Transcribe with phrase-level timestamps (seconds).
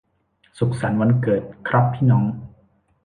[0.57, 2.25] สุขสันต์วันเกิดครับพี่น้อง